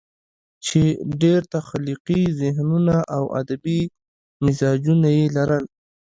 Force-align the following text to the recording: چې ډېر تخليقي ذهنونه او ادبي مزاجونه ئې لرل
چې 0.65 0.81
ډېر 1.21 1.39
تخليقي 1.55 2.21
ذهنونه 2.41 2.95
او 3.15 3.23
ادبي 3.39 3.81
مزاجونه 4.45 5.07
ئې 5.15 5.25
لرل 5.35 5.65